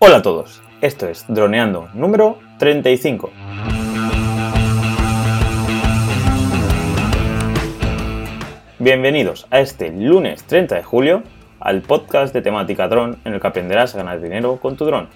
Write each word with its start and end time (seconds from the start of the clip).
Hola 0.00 0.18
a 0.18 0.22
todos, 0.22 0.62
esto 0.80 1.08
es 1.08 1.24
Droneando 1.26 1.88
número 1.92 2.38
35. 2.60 3.32
Bienvenidos 8.78 9.48
a 9.50 9.58
este 9.58 9.90
lunes 9.90 10.44
30 10.44 10.76
de 10.76 10.84
julio 10.84 11.24
al 11.58 11.82
podcast 11.82 12.32
de 12.32 12.42
temática 12.42 12.86
dron 12.86 13.18
en 13.24 13.34
el 13.34 13.40
que 13.40 13.48
aprenderás 13.48 13.96
a 13.96 13.98
ganar 13.98 14.20
dinero 14.20 14.60
con 14.60 14.76
tu 14.76 14.84
dron. 14.84 15.08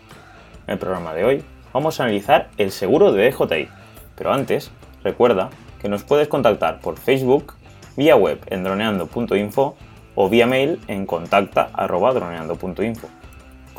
En 0.67 0.73
el 0.73 0.79
programa 0.79 1.15
de 1.15 1.27
hoy 1.27 1.45
vamos 1.73 2.01
a 2.01 2.03
analizar 2.03 2.49
el 2.59 2.73
seguro 2.73 3.13
de 3.13 3.31
DJI, 3.31 3.69
pero 4.17 4.33
antes 4.33 4.73
recuerda 5.05 5.51
que 5.81 5.89
nos 5.89 6.03
puedes 6.03 6.27
contactar 6.27 6.81
por 6.81 6.99
Facebook, 6.99 7.55
vía 7.97 8.17
web 8.17 8.41
en 8.47 8.65
droneando.info 8.65 9.77
o 10.17 10.29
vía 10.29 10.49
mail 10.49 10.81
en 10.89 11.07
contacta.droneando.info. 11.07 13.09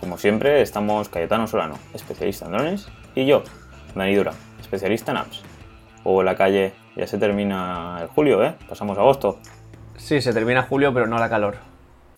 Como 0.03 0.17
siempre, 0.17 0.61
estamos 0.61 1.07
Cayetano 1.07 1.47
Solano, 1.47 1.75
especialista 1.93 2.45
en 2.45 2.51
drones, 2.51 2.89
y 3.15 3.25
yo, 3.25 3.41
Dani 3.95 4.13
Dura, 4.13 4.33
especialista 4.59 5.11
en 5.11 5.17
apps. 5.19 5.41
O 6.03 6.23
la 6.23 6.35
calle, 6.35 6.73
ya 6.97 7.07
se 7.07 7.17
termina 7.17 7.99
el 8.01 8.09
julio, 8.09 8.43
¿eh? 8.43 8.53
Pasamos 8.67 8.97
agosto. 8.97 9.39
Sí, 9.95 10.19
se 10.19 10.33
termina 10.33 10.63
julio, 10.63 10.93
pero 10.93 11.07
no 11.07 11.17
la 11.17 11.29
calor. 11.29 11.55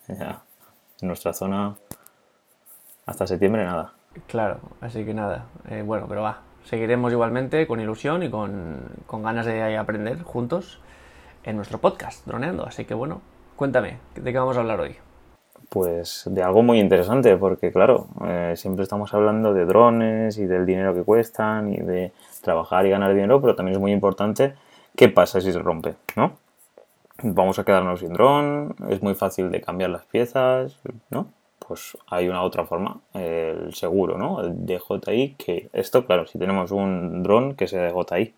Ya, 0.08 0.42
en 1.00 1.06
nuestra 1.06 1.32
zona 1.32 1.76
hasta 3.06 3.24
septiembre 3.28 3.64
nada. 3.64 3.92
Claro, 4.26 4.58
así 4.80 5.04
que 5.04 5.14
nada. 5.14 5.46
Eh, 5.70 5.82
bueno, 5.86 6.06
pero 6.08 6.22
va. 6.22 6.40
Seguiremos 6.64 7.12
igualmente 7.12 7.68
con 7.68 7.78
ilusión 7.78 8.24
y 8.24 8.30
con, 8.30 8.80
con 9.06 9.22
ganas 9.22 9.46
de 9.46 9.76
aprender 9.76 10.24
juntos 10.24 10.80
en 11.44 11.54
nuestro 11.54 11.78
podcast, 11.78 12.26
Droneando. 12.26 12.66
Así 12.66 12.84
que 12.84 12.94
bueno, 12.94 13.22
cuéntame, 13.54 13.98
¿de 14.16 14.32
qué 14.32 14.38
vamos 14.40 14.56
a 14.56 14.60
hablar 14.60 14.80
hoy? 14.80 14.96
Pues 15.76 16.22
de 16.24 16.42
algo 16.42 16.62
muy 16.62 16.80
interesante, 16.80 17.36
porque 17.36 17.70
claro, 17.70 18.06
eh, 18.26 18.54
siempre 18.56 18.82
estamos 18.82 19.12
hablando 19.12 19.52
de 19.52 19.66
drones 19.66 20.38
y 20.38 20.46
del 20.46 20.64
dinero 20.64 20.94
que 20.94 21.02
cuestan 21.02 21.70
y 21.70 21.76
de 21.76 22.12
trabajar 22.40 22.86
y 22.86 22.88
ganar 22.88 23.12
dinero, 23.12 23.42
pero 23.42 23.54
también 23.54 23.74
es 23.74 23.78
muy 23.78 23.92
importante 23.92 24.54
qué 24.96 25.10
pasa 25.10 25.38
si 25.42 25.52
se 25.52 25.58
rompe, 25.58 25.96
¿no? 26.16 26.38
Vamos 27.22 27.58
a 27.58 27.64
quedarnos 27.64 28.00
sin 28.00 28.14
dron, 28.14 28.74
es 28.88 29.02
muy 29.02 29.14
fácil 29.14 29.50
de 29.50 29.60
cambiar 29.60 29.90
las 29.90 30.06
piezas, 30.06 30.78
¿no? 31.10 31.26
Pues 31.58 31.98
hay 32.06 32.30
una 32.30 32.42
otra 32.42 32.64
forma, 32.64 33.00
el 33.12 33.74
seguro, 33.74 34.16
¿no? 34.16 34.40
El 34.40 34.64
DJI, 34.64 35.34
que 35.36 35.68
esto, 35.74 36.06
claro, 36.06 36.26
si 36.26 36.38
tenemos 36.38 36.70
un 36.70 37.22
dron 37.22 37.54
que 37.54 37.68
sea 37.68 37.92
DJI. 37.92 38.32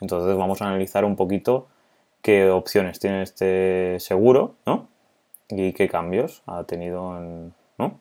Entonces 0.00 0.36
vamos 0.36 0.62
a 0.62 0.68
analizar 0.68 1.04
un 1.04 1.16
poquito 1.16 1.66
qué 2.22 2.48
opciones 2.48 3.00
tiene 3.00 3.22
este 3.22 3.98
seguro, 3.98 4.54
¿no? 4.66 4.86
Y 5.50 5.72
qué 5.72 5.88
cambios 5.88 6.42
ha 6.46 6.64
tenido 6.64 7.16
en, 7.16 7.54
¿no? 7.78 7.98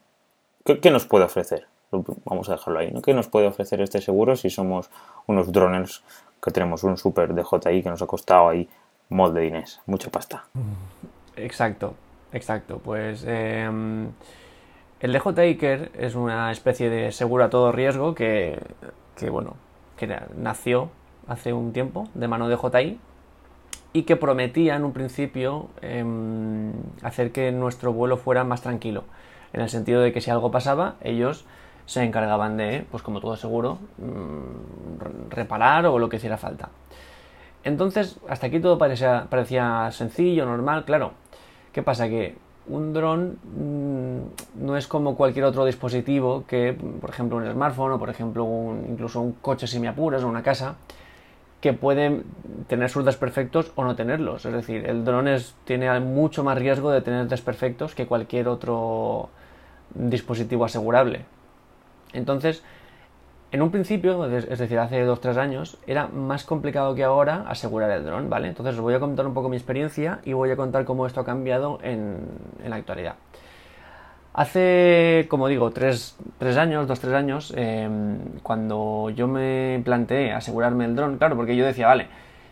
¿Qué, 0.63 0.91
nos 0.91 1.05
puede 1.05 1.25
ofrecer? 1.25 1.67
Vamos 2.25 2.49
a 2.49 2.53
dejarlo 2.53 2.79
ahí, 2.79 2.91
¿no? 2.91 3.01
¿Qué 3.01 3.13
nos 3.13 3.29
puede 3.29 3.47
ofrecer 3.47 3.79
este 3.81 4.01
seguro 4.01 4.35
si 4.35 4.49
somos 4.49 4.89
unos 5.25 5.51
droners 5.51 6.03
que 6.43 6.51
tenemos 6.51 6.83
un 6.83 6.97
super 6.97 7.33
DJI 7.33 7.83
que 7.83 7.89
nos 7.89 8.01
ha 8.01 8.07
costado 8.07 8.49
ahí 8.49 8.67
mod 9.09 9.33
de 9.33 9.41
dinés, 9.41 9.79
mucha 9.85 10.09
pasta? 10.09 10.45
Exacto, 11.37 11.95
exacto. 12.33 12.79
Pues 12.83 13.23
em, 13.25 14.11
el 14.99 15.13
DJI 15.13 15.57
es 15.97 16.15
una 16.15 16.51
especie 16.51 16.89
de 16.89 17.13
seguro 17.13 17.45
a 17.45 17.49
todo 17.49 17.71
riesgo 17.71 18.13
que, 18.13 18.59
que 19.15 19.29
bueno, 19.29 19.55
que 19.95 20.13
nació 20.35 20.89
hace 21.27 21.53
un 21.53 21.71
tiempo 21.71 22.09
de 22.13 22.27
mano 22.27 22.49
de 22.49 22.57
DJI 22.57 22.99
y 23.93 24.03
que 24.03 24.16
prometía 24.16 24.75
en 24.75 24.83
un 24.83 24.93
principio 24.93 25.67
em, 25.81 26.73
hacer 27.02 27.31
que 27.31 27.52
nuestro 27.52 27.93
vuelo 27.93 28.17
fuera 28.17 28.43
más 28.43 28.61
tranquilo, 28.61 29.03
en 29.53 29.61
el 29.61 29.69
sentido 29.69 30.02
de 30.02 30.11
que 30.11 30.21
si 30.21 30.30
algo 30.30 30.52
pasaba, 30.52 30.95
ellos 31.02 31.45
se 31.85 32.03
encargaban 32.03 32.58
de, 32.58 32.85
pues 32.91 33.02
como 33.02 33.21
todo 33.21 33.35
seguro, 33.38 33.80
mm, 33.97 35.30
reparar 35.30 35.85
o 35.85 35.99
lo 35.99 36.09
que 36.09 36.17
hiciera 36.17 36.38
falta. 36.38 36.69
Entonces, 37.63 38.19
hasta 38.30 38.47
aquí 38.47 38.59
todo 38.59 38.77
parecía, 38.77 39.27
parecía 39.30 39.89
sencillo, 39.92 40.45
normal, 40.45 40.86
claro. 40.86 41.14
¿Qué 41.71 41.81
pasa? 41.83 42.08
Que 42.08 42.36
un 42.67 42.93
dron 42.93 43.37
mm, 43.43 44.65
no 44.65 44.77
es 44.77 44.87
como 44.87 45.15
cualquier 45.15 45.45
otro 45.45 45.65
dispositivo 45.65 46.43
que, 46.48 46.73
por 46.73 47.09
ejemplo, 47.09 47.37
un 47.37 47.49
smartphone 47.49 47.93
o, 47.93 47.99
por 47.99 48.09
ejemplo, 48.09 48.45
incluso 48.87 49.21
un 49.21 49.33
coche 49.33 49.67
si 49.67 49.80
me 49.80 49.87
apuras 49.87 50.23
o 50.23 50.27
una 50.27 50.43
casa, 50.43 50.75
que 51.61 51.73
pueden 51.73 52.23
tener 52.67 52.89
sus 52.89 53.03
desperfectos 53.03 53.71
o 53.75 53.83
no 53.83 53.95
tenerlos. 53.95 54.45
Es 54.45 54.53
decir, 54.53 54.87
el 54.87 55.03
dron 55.03 55.27
tiene 55.65 55.99
mucho 55.99 56.43
más 56.43 56.57
riesgo 56.57 56.91
de 56.91 57.01
tener 57.01 57.27
desperfectos 57.27 57.95
que 57.95 58.05
cualquier 58.05 58.47
otro 58.47 59.29
dispositivo 59.95 60.65
asegurable. 60.65 61.25
Entonces, 62.13 62.63
en 63.51 63.61
un 63.61 63.71
principio, 63.71 64.25
es 64.25 64.59
decir, 64.59 64.77
hace 64.77 65.07
2-3 65.07 65.37
años, 65.37 65.77
era 65.87 66.07
más 66.07 66.43
complicado 66.43 66.93
que 66.95 67.03
ahora 67.03 67.45
asegurar 67.47 67.89
el 67.91 68.03
dron, 68.03 68.29
¿vale? 68.29 68.49
Entonces 68.49 68.75
os 68.75 68.81
voy 68.81 68.93
a 68.93 68.99
contar 68.99 69.25
un 69.25 69.33
poco 69.33 69.49
mi 69.49 69.55
experiencia 69.55 70.19
y 70.25 70.33
voy 70.33 70.51
a 70.51 70.57
contar 70.57 70.85
cómo 70.85 71.07
esto 71.07 71.21
ha 71.21 71.25
cambiado 71.25 71.79
en 71.81 72.27
la 72.65 72.75
actualidad. 72.75 73.15
Hace, 74.37 75.25
como 75.30 75.48
digo, 75.48 75.71
tres, 75.71 76.15
años, 76.59 76.87
dos, 76.87 76.99
tres 76.99 77.14
años, 77.15 77.52
em, 77.58 78.20
cuando 78.43 79.09
yo 79.09 79.27
me 79.27 79.81
planteé 79.83 80.31
asegurarme 80.31 80.86
el 80.86 80.95
dron, 80.95 81.17
claro, 81.17 81.36
porque 81.36 81.55
yo 81.55 81.65
decía, 81.65 81.87
vale, 81.87 82.05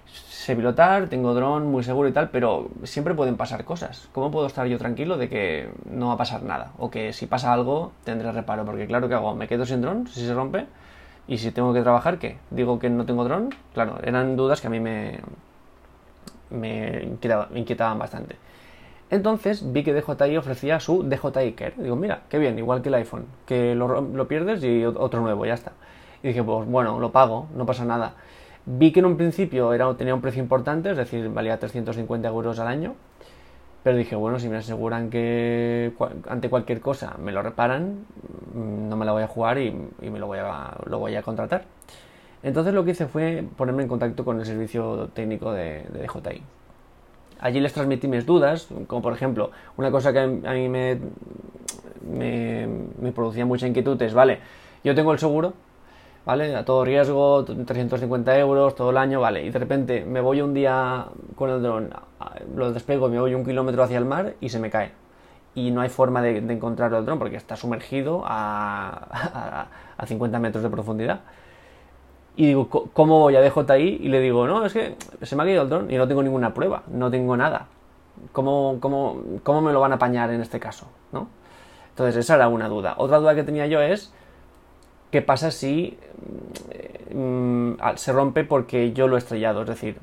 sé 0.07 0.56
pilotar, 0.56 1.09
tengo 1.09 1.35
dron 1.35 1.68
muy 1.69 1.84
seguro 1.84 2.09
y 2.09 2.12
tal, 2.12 2.31
pero 2.31 2.69
siempre 2.85 3.13
pueden 3.13 3.38
pasar 3.38 3.66
cosas. 3.66 4.09
¿Cómo 4.13 4.31
puedo 4.31 4.47
estar 4.47 4.66
yo 4.66 4.79
tranquilo 4.79 5.16
de 5.19 5.29
que 5.29 5.69
no 5.88 6.07
va 6.07 6.13
a 6.13 6.18
pasar 6.18 6.41
nada? 6.41 6.72
O 6.79 6.90
que 6.90 7.13
si 7.13 7.28
pasa 7.28 7.53
algo, 7.53 7.91
tendré 8.03 8.31
reparo, 8.31 8.66
porque 8.66 8.88
claro, 8.88 9.07
¿qué 9.07 9.13
hago? 9.13 9.35
Me 9.35 9.47
quedo 9.47 9.67
sin 9.67 9.81
dron, 9.81 10.07
si 10.07 10.25
se 10.25 10.34
rompe, 10.34 10.66
y 11.28 11.38
si 11.38 11.52
tengo 11.52 11.72
que 11.72 11.81
trabajar, 11.84 12.17
¿qué? 12.17 12.40
Digo 12.50 12.79
que 12.79 12.90
no 12.90 13.06
tengo 13.06 13.23
dron, 13.25 13.53
claro, 13.75 14.00
eran 14.03 14.35
dudas 14.35 14.59
que 14.59 14.67
a 14.67 14.69
mí 14.72 14.79
me, 14.79 15.19
me 16.50 17.03
inquietaban 17.53 18.00
bastante. 18.00 18.38
Entonces 19.11 19.71
vi 19.71 19.83
que 19.83 19.93
DJI 19.93 20.38
ofrecía 20.38 20.79
su 20.79 21.03
DJI 21.03 21.53
Care. 21.53 21.75
Digo, 21.77 21.95
mira, 21.95 22.23
qué 22.29 22.39
bien, 22.39 22.57
igual 22.57 22.81
que 22.81 22.89
el 22.89 22.95
iPhone, 22.95 23.25
que 23.45 23.75
lo, 23.75 24.27
pierdes 24.27 24.63
y 24.63 24.83
otro 24.85 25.21
nuevo, 25.21 25.45
ya 25.45 25.53
está. 25.53 25.73
Y 26.23 26.29
dije, 26.29 26.43
pues 26.43 26.67
bueno, 26.67 26.99
lo 26.99 27.11
pago, 27.11 27.47
no 27.55 27.66
pasa 27.66 27.85
nada. 27.85 28.16
Vi 28.66 28.91
que 28.91 28.99
en 28.99 29.05
un 29.05 29.16
principio 29.16 29.73
era, 29.73 29.93
tenía 29.95 30.16
un 30.16 30.21
precio 30.21 30.41
importante, 30.41 30.89
es 30.89 30.97
decir, 30.97 31.29
valía 31.29 31.59
350 31.59 32.27
euros 32.27 32.57
al 32.59 32.67
año. 32.67 32.95
Pero 33.83 33.97
dije, 33.97 34.16
bueno, 34.16 34.39
si 34.39 34.49
me 34.49 34.57
aseguran 34.57 35.11
que 35.11 35.93
ante 36.27 36.49
cualquier 36.49 36.81
cosa 36.81 37.16
me 37.19 37.31
lo 37.31 37.43
reparan, 37.43 38.05
mm, 38.55 38.89
no 38.89 38.97
me 38.97 39.05
la 39.05 39.11
voy 39.11 39.22
a 39.22 39.27
jugar 39.27 39.59
y, 39.59 39.72
me 40.01 40.17
lo 40.17 40.25
voy 40.25 40.39
a, 41.16 41.22
contratar. 41.22 41.66
Entonces 42.41 42.73
lo 42.73 42.83
que 42.83 42.91
hice 42.91 43.05
fue 43.05 43.43
ponerme 43.55 43.83
en 43.83 43.89
contacto 43.89 44.25
con 44.25 44.39
el 44.39 44.45
servicio 44.45 45.09
técnico 45.13 45.51
de, 45.53 45.83
de 45.93 46.07
DJI. 46.07 46.41
Allí 47.40 47.59
les 47.59 47.73
transmití 47.73 48.07
mis 48.07 48.25
dudas, 48.25 48.68
como 48.88 49.01
por 49.01 49.13
ejemplo, 49.13 49.51
una 49.78 49.91
cosa 49.91 50.13
que 50.13 50.19
a 50.19 50.28
mí 50.28 50.69
me, 50.69 51.00
producía 53.13 53.46
mucha 53.46 53.68
inquietud 53.68 54.01
es, 54.01 54.13
vale, 54.13 54.40
yo 54.84 54.96
tengo 54.96 55.12
el 55.12 55.19
seguro, 55.19 55.53
¿vale? 56.25 56.56
A 56.56 56.63
todo 56.63 56.85
riesgo, 56.85 57.44
350 57.44 58.40
euros 58.40 58.75
todo 58.75 58.91
el 58.91 58.97
año, 58.97 59.19
¿vale? 59.19 59.44
Y 59.46 59.50
de 59.50 59.59
repente 59.59 60.06
me 60.06 60.22
voy 60.22 60.41
un 60.41 60.53
día 60.53 61.07
con 61.35 61.50
el 61.50 61.62
dron, 61.62 61.90
lo 62.56 62.72
despego, 62.72 63.09
me 63.09 63.19
voy 63.19 63.34
un 63.34 63.46
kilómetro 63.46 63.84
hacia 63.84 63.97
el 63.97 64.06
mar 64.06 64.35
y 64.40 64.50
se 64.50 64.59
me 64.59 64.69
cae. 64.69 64.91
Y 65.53 65.72
no 65.72 65.81
hay 65.81 65.90
forma 65.90 66.22
de, 66.22 66.38
encontrar 66.38 66.94
el 66.94 67.06
dron 67.06 67.19
porque 67.19 67.38
está 67.38 67.56
sumergido 67.56 68.23
a, 68.25 69.07
a, 69.12 69.67
a 69.97 70.06
50 70.06 70.40
metros 70.40 70.63
de 70.63 70.69
profundidad. 70.69 71.22
Y 72.38 72.47
digo, 72.47 72.68
¿cómo 72.94 73.19
voy 73.19 73.35
a 73.35 73.41
DJI? 73.41 74.00
Y 74.01 74.09
le 74.09 74.19
digo, 74.19 74.46
no, 74.46 74.66
es 74.66 74.73
que 74.73 74.96
se 75.22 75.35
me 75.35 75.44
ha 75.44 75.46
caído 75.46 75.63
el 75.63 75.69
dron 75.69 75.91
y 75.91 75.96
no 75.96 76.07
tengo 76.07 76.22
ninguna 76.22 76.53
prueba, 76.53 76.84
no 76.88 77.09
tengo 77.09 77.38
nada. 77.38 77.68
¿Cómo, 78.31 78.78
cómo, 78.79 79.22
cómo 79.44 79.62
me 79.62 79.72
lo 79.72 79.79
van 79.79 79.94
a 79.94 79.96
apañar 79.96 80.31
en 80.31 80.41
este 80.41 80.59
caso? 80.59 80.88
¿no? 81.12 81.28
Entonces, 81.90 82.18
esa 82.18 82.35
era 82.35 82.47
una 82.50 82.68
duda. 82.68 82.96
Otra 82.97 83.19
duda 83.19 83.35
que 83.35 83.44
tenía 83.44 83.68
yo 83.68 83.81
es, 83.81 84.12
¿qué 85.11 85.22
pasa 85.22 85.49
si 85.49 85.97
mm, 87.14 87.73
se 87.96 88.11
rompe 88.11 88.43
porque 88.43 88.91
yo 88.91 89.08
lo 89.08 89.16
he 89.16 89.20
estrellado? 89.20 89.61
Es 89.61 89.67
decir, 89.67 89.97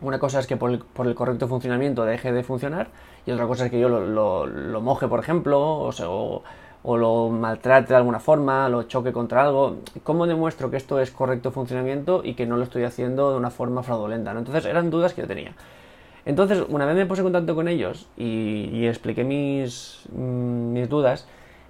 una 0.00 0.18
cosa 0.18 0.40
es 0.40 0.46
que 0.46 0.56
por 0.56 0.70
el, 0.70 1.14
correcto 1.14 1.46
funcionamiento 1.46 2.04
deje 2.04 2.32
de 2.32 2.42
funcionar 2.42 2.88
y 3.26 3.32
otra 3.32 3.46
cosa 3.46 3.66
es 3.66 3.70
que 3.70 3.78
yo 3.78 3.88
lo, 3.88 4.46
lo, 4.46 4.80
moje, 4.80 5.06
por 5.08 5.20
ejemplo, 5.20 5.78
o, 5.78 5.92
sea, 5.92 6.08
o, 6.08 6.42
o 6.82 6.96
lo 6.96 7.28
maltrate 7.28 7.88
de 7.88 7.96
alguna 7.96 8.20
forma, 8.20 8.68
lo 8.68 8.84
choque 8.84 9.12
contra 9.12 9.42
algo. 9.42 9.78
¿Cómo 10.02 10.26
demuestro 10.26 10.70
que 10.70 10.76
esto 10.76 11.00
es 11.00 11.10
correcto 11.10 11.50
funcionamiento 11.50 12.22
y 12.24 12.34
que 12.34 12.46
no 12.46 12.56
lo 12.56 12.64
estoy 12.64 12.84
haciendo 12.84 13.32
de 13.32 13.36
una 13.36 13.50
forma 13.50 13.82
fraudulenta? 13.82 14.30
Entonces 14.32 14.64
eran 14.64 14.90
dudas 14.90 15.12
que 15.14 15.22
yo 15.22 15.28
tenía. 15.28 15.52
Entonces, 16.24 16.62
una 16.68 16.84
vez 16.86 16.96
me 16.96 17.06
puse 17.06 17.20
en 17.20 17.26
contacto 17.26 17.54
con 17.54 17.68
ellos 17.68 18.06
y, 18.16 18.86
expliqué 18.86 19.24
mis, 19.24 20.02
mm, 20.12 20.72
mis, 20.72 20.88
dudas, 20.88 21.26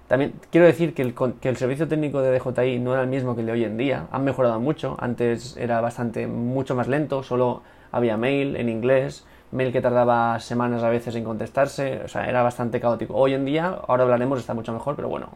también 0.07 0.33
quiero 0.51 0.67
decir 0.67 0.93
que 0.93 1.01
el, 1.01 1.13
que 1.13 1.49
el, 1.49 1.55
servicio 1.57 1.87
técnico 1.87 2.21
de 2.21 2.37
DJI 2.37 2.79
no 2.79 2.93
era 2.93 3.03
el 3.03 3.07
mismo 3.07 3.33
que 3.33 3.41
el 3.41 3.47
de 3.47 3.53
hoy 3.53 3.63
en 3.63 3.77
día. 3.77 4.07
Han 4.11 4.25
mejorado 4.25 4.59
mucho. 4.59 4.97
Antes 4.99 5.55
era 5.57 5.79
bastante, 5.79 6.27
mucho 6.27 6.75
más 6.75 6.87
lento, 6.89 7.23
solo 7.23 7.61
había 7.91 8.17
mail 8.17 8.55
en 8.57 8.69
inglés 8.69 9.25
mail 9.51 9.71
que 9.71 9.81
tardaba 9.81 10.39
semanas 10.39 10.83
a 10.83 10.89
veces 10.89 11.15
en 11.15 11.23
contestarse, 11.23 12.01
o 12.05 12.07
sea, 12.07 12.27
era 12.27 12.41
bastante 12.41 12.79
caótico. 12.79 13.15
Hoy 13.15 13.33
en 13.33 13.45
día, 13.45 13.79
ahora 13.87 14.03
hablaremos, 14.03 14.39
está 14.39 14.53
mucho 14.53 14.73
mejor, 14.73 14.95
pero 14.95 15.09
bueno, 15.09 15.29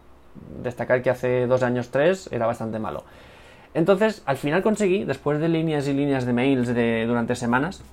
destacar 0.64 1.02
que 1.02 1.10
hace 1.10 1.48
dos 1.48 1.64
años, 1.64 1.90
tres, 1.90 2.30
era 2.32 2.46
bastante 2.46 2.80
malo. 2.80 3.04
Entonces, 3.74 4.24
al 4.26 4.38
final 4.38 4.64
conseguí, 4.64 5.04
después 5.04 5.40
de 5.40 5.50
líneas 5.50 5.88
y 5.88 5.94
líneas 5.94 6.26
de 6.26 6.34
mails 6.34 6.74
de, 6.74 7.06
durante 7.06 7.36
semanas, 7.36 7.84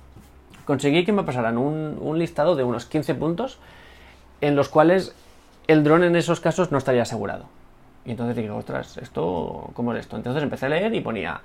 conseguí 0.65 1.03
que 1.03 1.11
me 1.11 1.23
pasaran 1.23 1.57
un, 1.57 2.17
listado 2.17 2.55
de 2.55 2.63
unos 2.63 2.85
15 2.85 3.15
puntos 3.15 3.59
en 4.39 4.55
los 4.55 4.69
cuales 4.69 5.13
el 5.67 5.83
dron 5.83 6.03
en 6.03 6.15
esos 6.15 6.39
casos 6.39 6.71
no 6.71 6.77
estaría 6.77 7.01
asegurado. 7.01 7.45
Y 8.05 8.11
entonces 8.11 8.35
dije, 8.35 8.49
ostras, 8.49 8.97
¿esto 8.97 9.71
cómo 9.73 9.93
es 9.93 10.01
esto? 10.01 10.15
Entonces 10.15 10.43
empecé 10.43 10.67
a 10.67 10.69
leer 10.69 10.93
y 10.93 11.01
ponía, 11.01 11.41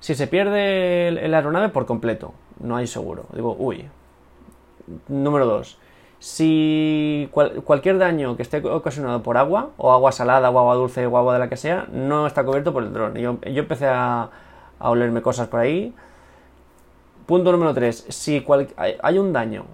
si 0.00 0.14
se 0.14 0.26
pierde 0.26 1.08
el 1.08 1.34
aeronave 1.34 1.68
por 1.68 1.84
completo, 1.84 2.32
no 2.60 2.76
hay 2.76 2.86
seguro. 2.86 3.26
Digo, 3.34 3.54
uy. 3.58 3.86
Número 5.08 5.46
dos, 5.46 5.78
si 6.18 7.28
cual- 7.32 7.62
cualquier 7.64 7.98
daño 7.98 8.36
que 8.36 8.42
esté 8.42 8.58
ocasionado 8.66 9.22
por 9.22 9.36
agua, 9.36 9.70
o 9.76 9.92
agua 9.92 10.12
salada, 10.12 10.50
o 10.50 10.58
agua 10.58 10.74
dulce, 10.74 11.06
o 11.06 11.16
agua 11.16 11.34
de 11.34 11.38
la 11.40 11.48
que 11.48 11.56
sea, 11.56 11.86
no 11.92 12.26
está 12.26 12.44
cubierto 12.44 12.72
por 12.72 12.82
el 12.82 12.92
dron. 12.92 13.14
Yo, 13.14 13.38
yo 13.42 13.60
empecé 13.62 13.86
a, 13.88 14.28
a 14.78 14.90
olerme 14.90 15.22
cosas 15.22 15.48
por 15.48 15.60
ahí. 15.60 15.94
Punto 17.26 17.52
número 17.52 17.72
3. 17.74 18.06
Si 18.10 18.40
cual- 18.42 18.68
hay, 18.76 19.18
un 19.18 19.32
daño 19.32 19.64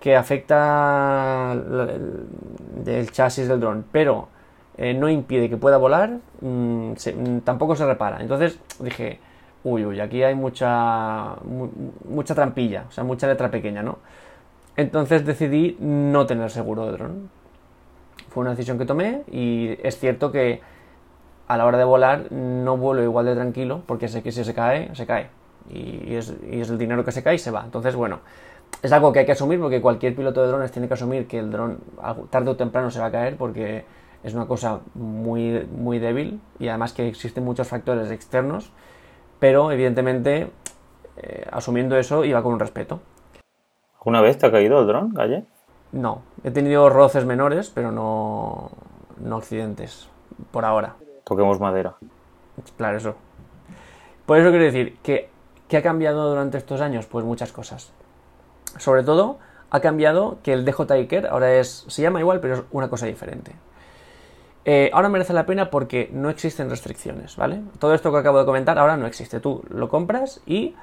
que 0.00 0.16
afecta 0.16 1.52
el, 2.86 3.10
chasis 3.12 3.48
del 3.48 3.60
dron, 3.60 3.84
pero 3.92 4.28
eh, 4.76 4.92
no 4.94 5.08
impide 5.08 5.48
que 5.48 5.56
pueda 5.56 5.76
volar, 5.78 6.18
mm, 6.40 6.92
mm, 6.92 7.40
tampoco 7.44 7.76
se 7.76 7.86
repara. 7.86 8.20
Entonces 8.20 8.58
dije, 8.80 9.20
uy, 9.66 9.84
uy, 9.84 10.00
aquí 10.00 10.22
hay 10.22 10.34
mucha, 10.36 11.34
mu- 11.44 11.68
mucha 12.08 12.34
trampilla, 12.34 12.84
o 12.88 12.92
sea, 12.92 13.02
mucha 13.02 13.26
letra 13.26 13.50
pequeña, 13.50 13.82
¿no? 13.82 13.98
Entonces 14.76 15.26
decidí 15.26 15.76
no 15.80 16.26
tener 16.26 16.50
seguro 16.50 16.86
de 16.86 16.92
dron. 16.92 17.30
Fue 18.28 18.42
una 18.42 18.50
decisión 18.50 18.78
que 18.78 18.84
tomé 18.84 19.22
y 19.30 19.76
es 19.82 19.98
cierto 19.98 20.30
que 20.30 20.60
a 21.48 21.56
la 21.56 21.66
hora 21.66 21.78
de 21.78 21.84
volar 21.84 22.30
no 22.30 22.76
vuelo 22.76 23.02
igual 23.02 23.26
de 23.26 23.34
tranquilo 23.34 23.82
porque 23.86 24.08
sé 24.08 24.22
que 24.22 24.30
si 24.30 24.44
se 24.44 24.54
cae, 24.54 24.94
se 24.94 25.06
cae. 25.06 25.28
Y 25.70 26.14
es, 26.14 26.32
el 26.50 26.78
dinero 26.78 27.04
que 27.04 27.10
se 27.10 27.22
cae 27.22 27.34
y 27.34 27.38
se 27.38 27.50
va. 27.50 27.62
Entonces, 27.64 27.96
bueno, 27.96 28.20
es 28.82 28.92
algo 28.92 29.12
que 29.12 29.20
hay 29.20 29.26
que 29.26 29.32
asumir 29.32 29.58
porque 29.58 29.80
cualquier 29.80 30.14
piloto 30.14 30.42
de 30.42 30.48
drones 30.48 30.70
tiene 30.70 30.86
que 30.86 30.94
asumir 30.94 31.26
que 31.26 31.38
el 31.38 31.50
dron 31.50 31.78
tarde 32.30 32.50
o 32.50 32.56
temprano 32.56 32.90
se 32.90 33.00
va 33.00 33.06
a 33.06 33.10
caer 33.10 33.36
porque 33.36 33.84
es 34.22 34.34
una 34.34 34.46
cosa 34.46 34.80
muy, 34.94 35.66
muy 35.74 35.98
débil 35.98 36.40
y 36.60 36.68
además 36.68 36.92
que 36.92 37.08
existen 37.08 37.44
muchos 37.44 37.66
factores 37.66 38.10
externos, 38.10 38.70
pero 39.38 39.70
evidentemente 39.72 40.50
eh, 41.16 41.46
asumiendo 41.50 41.96
eso 41.96 42.24
iba 42.24 42.42
con 42.42 42.54
un 42.54 42.60
respeto. 42.60 43.00
¿Alguna 43.98 44.20
vez 44.20 44.38
te 44.38 44.46
ha 44.46 44.52
caído 44.52 44.80
el 44.80 44.86
dron, 44.86 45.12
Galle? 45.14 45.44
No, 45.92 46.22
he 46.44 46.50
tenido 46.50 46.88
roces 46.90 47.24
menores, 47.24 47.70
pero 47.74 47.90
no, 47.90 48.70
no 49.18 49.36
accidentes, 49.36 50.08
por 50.50 50.64
ahora. 50.64 50.94
Toquemos 51.24 51.58
madera. 51.60 51.94
Claro, 52.76 52.96
eso. 52.98 53.14
Por 54.26 54.38
eso 54.38 54.50
quiero 54.50 54.64
decir 54.64 54.98
que, 55.02 55.28
¿qué 55.68 55.76
ha 55.76 55.82
cambiado 55.82 56.28
durante 56.28 56.58
estos 56.58 56.80
años? 56.80 57.06
Pues 57.06 57.24
muchas 57.24 57.52
cosas. 57.52 57.92
Sobre 58.78 59.02
todo, 59.02 59.38
ha 59.70 59.80
cambiado 59.80 60.38
que 60.42 60.52
el 60.52 60.64
DJ 60.64 60.86
Iker 60.94 61.26
ahora 61.26 61.54
es, 61.54 61.84
se 61.88 62.02
llama 62.02 62.20
igual, 62.20 62.40
pero 62.40 62.54
es 62.54 62.62
una 62.70 62.88
cosa 62.88 63.06
diferente. 63.06 63.52
Eh, 64.68 64.90
ahora 64.92 65.08
merece 65.08 65.32
la 65.32 65.46
pena 65.46 65.70
porque 65.70 66.10
no 66.12 66.28
existen 66.28 66.68
restricciones, 66.68 67.36
¿vale? 67.36 67.60
Todo 67.78 67.94
esto 67.94 68.10
que 68.10 68.18
acabo 68.18 68.40
de 68.40 68.44
comentar 68.44 68.76
ahora 68.80 68.96
no 68.96 69.06
existe. 69.06 69.38
Tú 69.38 69.62
lo 69.70 69.88
compras 69.88 70.40
y 70.44 70.74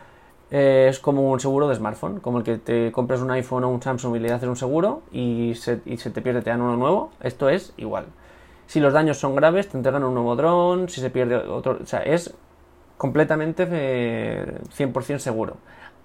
eh, 0.52 0.88
es 0.90 1.00
como 1.00 1.30
un 1.30 1.42
seguro 1.42 1.68
de 1.68 1.76
smartphone, 1.76 2.22
como 2.22 2.38
el 2.38 2.46
que 2.46 2.58
te 2.58 2.94
compras 2.94 3.20
un 3.20 3.30
iPhone 3.32 3.66
o 3.66 3.70
un 3.70 3.82
Samsung 3.82 4.16
y 4.16 4.20
le 4.20 4.32
haces 4.32 4.48
un 4.48 4.56
seguro 4.56 5.02
y 5.12 5.54
se, 5.56 5.82
se 5.98 6.10
te 6.12 6.22
pierde, 6.22 6.42
te 6.42 6.50
dan 6.50 6.62
uno 6.62 6.78
nuevo. 6.78 7.12
Esto 7.20 7.50
es 7.50 7.74
igual. 7.76 8.06
Si 8.68 8.80
los 8.80 8.94
daños 8.94 9.18
son 9.18 9.36
graves, 9.36 9.68
te 9.68 9.76
entregan 9.76 10.06
un 10.06 10.14
nuevo 10.14 10.38
dron, 10.38 10.88
si 10.88 11.02
se 11.02 11.10
pierde 11.10 11.36
otro... 11.36 11.80
O 11.84 11.86
sea, 11.86 12.00
es 12.04 12.34
completamente 12.98 13.68
eh, 13.70 14.60
100% 14.78 15.18
seguro. 15.18 15.58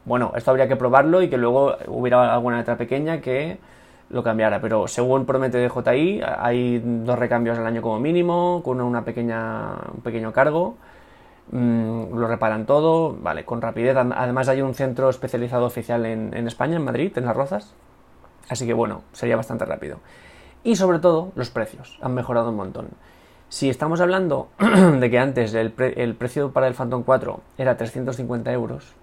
Bueno, 0.04 0.32
esto 0.34 0.50
habría 0.50 0.66
que 0.66 0.74
probarlo 0.74 1.22
y 1.22 1.30
que 1.30 1.36
luego 1.38 1.76
hubiera 1.86 2.34
alguna 2.34 2.58
letra 2.58 2.76
pequeña 2.76 3.20
que 3.20 3.58
lo 4.10 4.22
cambiara, 4.22 4.60
pero 4.60 4.88
según 4.88 5.26
promete 5.26 5.58
DJI, 5.58 6.22
hay 6.22 6.80
dos 6.84 7.18
recambios 7.18 7.58
al 7.58 7.66
año 7.66 7.82
como 7.82 8.00
mínimo, 8.00 8.62
con 8.64 8.80
una 8.80 9.04
pequeña, 9.04 9.74
un 9.94 10.00
pequeño 10.00 10.32
cargo, 10.32 10.76
mm, 11.50 12.14
lo 12.14 12.26
reparan 12.26 12.64
todo, 12.66 13.14
vale, 13.20 13.44
con 13.44 13.60
rapidez. 13.60 13.96
Además 13.96 14.48
hay 14.48 14.62
un 14.62 14.74
centro 14.74 15.10
especializado 15.10 15.66
oficial 15.66 16.06
en, 16.06 16.46
España, 16.46 16.76
en 16.76 16.84
Madrid, 16.84 17.12
en 17.16 17.26
Las 17.26 17.36
Rozas, 17.36 17.74
así 18.48 18.66
que 18.66 18.72
bueno, 18.72 19.02
sería 19.12 19.36
bastante 19.36 19.64
rápido. 19.64 19.98
Y 20.64 20.76
sobre 20.76 20.98
todo, 20.98 21.32
los 21.34 21.50
precios 21.50 21.98
han 22.02 22.14
mejorado 22.14 22.50
un 22.50 22.56
montón. 22.56 22.88
Si 23.50 23.70
estamos 23.70 24.00
hablando 24.00 24.48
de 24.58 25.10
que 25.10 25.18
antes 25.18 25.54
el, 25.54 25.72
el 25.78 26.14
precio 26.14 26.52
para 26.52 26.66
el 26.66 26.74
Phantom 26.74 27.02
4 27.02 27.40
era 27.58 27.76
350 27.76 28.52
euros, 28.52 28.94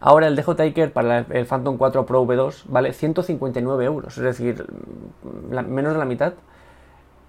ahora 0.00 0.26
el 0.26 0.36
DJI 0.36 0.72
Care 0.72 0.88
para 0.88 1.18
el 1.30 1.46
Phantom 1.46 1.76
4 1.76 2.06
Pro 2.06 2.24
V2 2.24 2.64
vale 2.66 2.92
159 2.92 3.84
euros, 3.84 4.16
es 4.18 4.24
decir, 4.24 4.66
la- 5.50 5.62
menos 5.62 5.92
de 5.92 5.98
la 5.98 6.04
mitad 6.04 6.32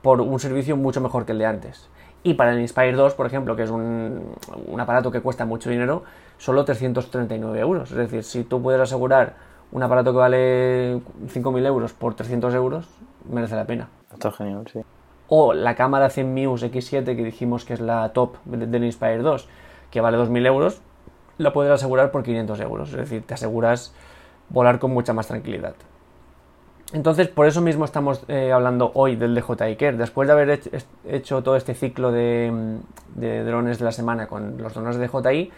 por 0.01 0.21
un 0.21 0.39
servicio 0.39 0.75
mucho 0.77 1.01
mejor 1.01 1.25
que 1.25 1.31
el 1.33 1.37
de 1.39 1.45
antes. 1.45 1.89
Y 2.23 2.35
para 2.35 2.53
el 2.53 2.59
Inspire 2.59 2.93
2, 2.93 3.13
por 3.15 3.25
ejemplo, 3.25 3.55
que 3.55 3.63
es 3.63 3.71
un, 3.71 4.35
un 4.67 4.79
aparato 4.79 5.11
que 5.11 5.21
cuesta 5.21 5.45
mucho 5.45 5.69
dinero, 5.69 6.03
solo 6.37 6.63
339 6.65 7.59
euros. 7.59 7.91
Es 7.91 7.97
decir, 7.97 8.23
si 8.23 8.43
tú 8.43 8.61
puedes 8.61 8.79
asegurar 8.79 9.33
un 9.71 9.81
aparato 9.83 10.11
que 10.11 10.17
vale 10.19 11.01
5.000 11.27 11.65
euros 11.65 11.93
por 11.93 12.13
300 12.13 12.53
euros, 12.53 12.87
merece 13.29 13.55
la 13.55 13.65
pena. 13.65 13.89
Está 14.13 14.31
genial, 14.31 14.67
sí. 14.71 14.81
O 15.29 15.53
la 15.53 15.75
cámara 15.75 16.09
100 16.09 16.33
Muse 16.33 16.71
X7 16.71 17.05
que 17.15 17.23
dijimos 17.23 17.65
que 17.65 17.73
es 17.73 17.79
la 17.79 18.09
top 18.13 18.35
de- 18.45 18.67
del 18.67 18.83
Inspire 18.83 19.19
2, 19.19 19.47
que 19.89 20.01
vale 20.01 20.17
2.000 20.17 20.45
euros, 20.45 20.81
la 21.37 21.53
puedes 21.53 21.71
asegurar 21.71 22.11
por 22.11 22.23
500 22.23 22.59
euros. 22.59 22.89
Es 22.89 22.97
decir, 22.97 23.23
te 23.25 23.33
aseguras 23.33 23.93
volar 24.49 24.79
con 24.79 24.91
mucha 24.91 25.13
más 25.13 25.27
tranquilidad. 25.27 25.75
Entonces, 26.93 27.29
por 27.29 27.47
eso 27.47 27.61
mismo 27.61 27.85
estamos 27.85 28.23
eh, 28.27 28.51
hablando 28.51 28.91
hoy 28.95 29.15
del 29.15 29.33
DJI 29.33 29.77
Care. 29.77 29.95
Después 29.95 30.27
de 30.27 30.33
haber 30.33 30.59
hecho, 31.07 31.41
todo 31.41 31.55
este 31.55 31.73
ciclo 31.73 32.11
de, 32.11 32.51
mm, 32.51 33.19
de 33.19 33.43
drones 33.45 33.79
de 33.79 33.85
la 33.85 33.93
semana 33.93 34.27
con 34.27 34.57
los 34.57 34.73
drones 34.73 34.97
de 34.97 35.07
DJI, 35.07 35.51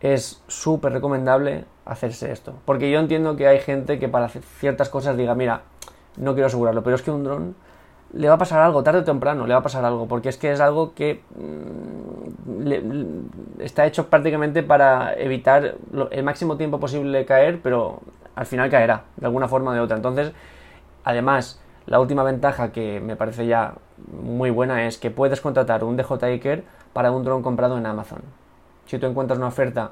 es 0.00 0.42
súper 0.46 0.92
recomendable 0.92 1.64
hacerse 1.86 2.30
esto. 2.30 2.54
Porque 2.66 2.90
yo 2.90 2.98
entiendo 2.98 3.36
que 3.36 3.46
hay 3.46 3.60
gente 3.60 3.98
que 3.98 4.08
para 4.08 4.28
ciertas 4.28 4.90
cosas 4.90 5.16
diga, 5.16 5.34
mira, 5.34 5.62
no 6.18 6.34
quiero 6.34 6.48
asegurarlo, 6.48 6.82
pero 6.82 6.96
es 6.96 7.02
que 7.02 7.10
un 7.10 7.24
dron 7.24 7.54
le 8.12 8.28
va 8.28 8.34
a 8.34 8.38
pasar 8.38 8.60
algo, 8.60 8.82
tarde 8.82 9.00
o 9.00 9.04
temprano 9.04 9.46
le 9.46 9.54
va 9.54 9.60
a 9.60 9.62
pasar 9.62 9.84
algo, 9.84 10.06
porque 10.06 10.28
es 10.28 10.38
que 10.38 10.52
es 10.52 10.60
algo 10.60 10.94
que 10.94 11.20
mm, 11.36 12.62
le- 12.64 12.82
está 13.64 13.86
hecho 13.86 14.08
prácticamente 14.08 14.62
para 14.62 15.14
evitar 15.14 15.74
lo- 15.92 16.10
el 16.10 16.22
máximo 16.24 16.56
tiempo 16.56 16.78
posible 16.80 17.24
caer, 17.26 17.60
pero 17.62 18.00
al 18.34 18.46
final 18.46 18.70
caerá, 18.70 19.04
de 19.16 19.26
alguna 19.26 19.48
forma 19.48 19.70
o 19.72 19.74
de 19.74 19.80
otra. 19.80 19.96
Entonces, 19.96 20.32
además, 21.04 21.60
la 21.86 22.00
última 22.00 22.22
ventaja 22.22 22.72
que 22.72 23.00
me 23.00 23.16
parece 23.16 23.46
ya 23.46 23.74
muy 24.22 24.50
buena 24.50 24.86
es 24.86 24.98
que 24.98 25.10
puedes 25.10 25.40
contratar 25.40 25.84
un 25.84 25.96
Care 25.96 26.64
para 26.92 27.10
un 27.12 27.24
dron 27.24 27.42
comprado 27.42 27.78
en 27.78 27.86
Amazon. 27.86 28.20
Si 28.86 28.98
tú 28.98 29.06
encuentras 29.06 29.38
una 29.38 29.48
oferta 29.48 29.90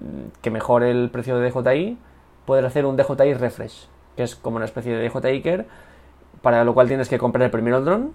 mm, 0.00 0.40
que 0.42 0.50
mejore 0.50 0.90
el 0.90 1.10
precio 1.10 1.38
de 1.38 1.50
DJI, 1.50 1.98
puedes 2.46 2.64
hacer 2.64 2.86
un 2.86 2.96
DJI 2.96 3.34
Refresh, 3.34 3.88
que 4.16 4.22
es 4.22 4.36
como 4.36 4.56
una 4.56 4.64
especie 4.64 4.96
de 4.96 5.08
DJI 5.08 5.42
Care, 5.42 5.66
para 6.44 6.62
lo 6.62 6.74
cual 6.74 6.86
tienes 6.86 7.08
que 7.08 7.18
comprar 7.18 7.50
primero 7.50 7.78
el 7.78 7.84
dron. 7.84 8.12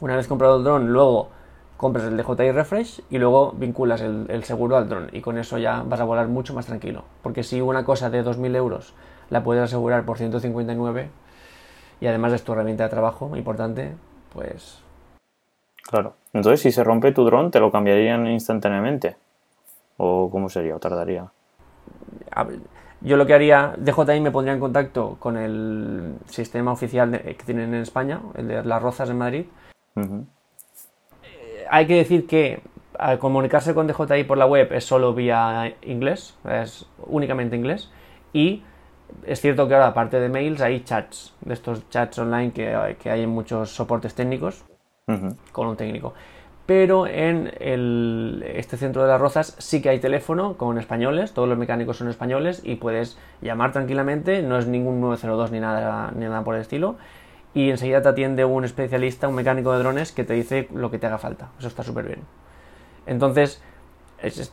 Una 0.00 0.16
vez 0.16 0.26
comprado 0.26 0.56
el 0.56 0.64
dron, 0.64 0.92
luego 0.92 1.28
compras 1.76 2.06
el 2.06 2.16
DJI 2.16 2.52
Refresh 2.52 3.02
y 3.10 3.18
luego 3.18 3.52
vinculas 3.52 4.00
el, 4.00 4.26
el 4.30 4.44
seguro 4.44 4.78
al 4.78 4.88
dron. 4.88 5.10
Y 5.12 5.20
con 5.20 5.36
eso 5.36 5.58
ya 5.58 5.82
vas 5.82 6.00
a 6.00 6.04
volar 6.04 6.28
mucho 6.28 6.54
más 6.54 6.66
tranquilo. 6.66 7.04
Porque 7.22 7.42
si 7.42 7.60
una 7.60 7.84
cosa 7.84 8.08
de 8.08 8.24
2.000 8.24 8.56
euros 8.56 8.94
la 9.28 9.42
puedes 9.42 9.62
asegurar 9.62 10.04
por 10.04 10.16
159 10.16 11.10
y 12.00 12.06
además 12.06 12.32
es 12.32 12.44
tu 12.44 12.52
herramienta 12.52 12.84
de 12.84 12.90
trabajo 12.90 13.36
importante, 13.36 13.94
pues 14.32 14.80
Claro. 15.82 16.14
Entonces, 16.32 16.60
si 16.60 16.70
se 16.70 16.84
rompe 16.84 17.10
tu 17.10 17.24
dron, 17.24 17.50
¿te 17.50 17.58
lo 17.58 17.72
cambiarían 17.72 18.26
instantáneamente? 18.28 19.16
¿O 19.96 20.30
cómo 20.30 20.48
sería? 20.48 20.76
¿O 20.76 20.78
tardaría? 20.78 21.26
a 22.30 22.44
ver, 22.44 22.60
yo 23.00 23.16
lo 23.16 23.26
que 23.26 23.34
haría, 23.34 23.74
DJI 23.78 24.20
me 24.20 24.30
pondría 24.30 24.54
en 24.54 24.60
contacto 24.60 25.16
con 25.18 25.36
el 25.36 26.14
sistema 26.28 26.72
oficial 26.72 27.10
de- 27.12 27.20
que 27.36 27.44
tienen 27.44 27.74
en 27.74 27.82
España, 27.82 28.20
el 28.34 28.48
de 28.48 28.64
las 28.64 28.82
Rozas 28.82 29.08
en 29.10 29.18
Madrid. 29.18 29.44
Ujú. 29.96 30.26
Hay 31.70 31.86
que 31.86 31.94
decir 31.94 32.26
que 32.26 32.60
al 32.98 33.18
comunicarse 33.18 33.74
con 33.74 33.86
DJI 33.86 34.24
por 34.24 34.36
la 34.36 34.46
web 34.46 34.72
es 34.72 34.84
solo 34.84 35.14
vía 35.14 35.74
inglés, 35.82 36.36
es 36.48 36.86
únicamente 37.06 37.56
inglés. 37.56 37.90
Y 38.32 38.62
es 39.24 39.40
cierto 39.40 39.66
que 39.66 39.74
ahora, 39.74 39.88
aparte 39.88 40.20
de 40.20 40.28
mails, 40.28 40.60
hay 40.60 40.80
chats, 40.84 41.32
de 41.40 41.54
estos 41.54 41.88
chats 41.90 42.18
online 42.18 42.52
que, 42.52 42.74
hay- 42.74 42.94
que 42.96 43.10
hay 43.10 43.22
en 43.22 43.30
muchos 43.30 43.70
soportes 43.74 44.14
técnicos 44.14 44.64
con 45.52 45.66
un 45.66 45.76
técnico. 45.76 46.14
Pero 46.70 47.08
en 47.08 47.50
el- 47.58 48.44
este 48.54 48.76
centro 48.76 49.02
de 49.02 49.08
las 49.08 49.20
rozas 49.20 49.56
sí 49.58 49.82
que 49.82 49.88
hay 49.88 49.98
teléfono 49.98 50.56
con 50.56 50.78
españoles, 50.78 51.32
todos 51.32 51.48
los 51.48 51.58
mecánicos 51.58 51.96
son 51.96 52.06
españoles 52.06 52.60
y 52.62 52.76
puedes 52.76 53.18
llamar 53.42 53.72
tranquilamente, 53.72 54.40
no 54.42 54.56
es 54.56 54.68
ningún 54.68 55.00
902 55.00 55.50
ni 55.50 55.58
nada, 55.58 56.12
ni 56.14 56.26
nada 56.26 56.44
por 56.44 56.54
el 56.54 56.60
estilo. 56.60 56.94
y 57.54 57.70
enseguida 57.70 58.00
te 58.02 58.08
atiende 58.10 58.44
un 58.44 58.64
especialista, 58.64 59.26
un 59.26 59.34
mecánico 59.34 59.72
de 59.72 59.80
drones 59.80 60.12
que 60.12 60.22
te 60.22 60.34
dice 60.34 60.68
lo 60.72 60.92
que 60.92 60.98
te 60.98 61.08
haga 61.08 61.18
falta. 61.18 61.48
Eso 61.58 61.66
está 61.66 61.82
súper 61.82 62.06
bien. 62.06 62.20
Entonces, 63.06 63.60